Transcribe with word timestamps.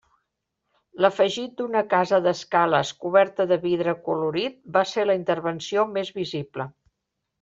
L'afegit 1.05 1.51
d'una 1.59 1.83
casa 1.91 2.19
d'escales 2.27 2.93
coberta 3.05 3.47
de 3.53 3.59
vidre 3.67 3.93
acolorit 3.93 4.57
va 4.79 4.87
ser 4.95 5.05
la 5.07 5.17
intervenció 5.21 5.85
més 5.99 6.11
visible. 6.21 6.67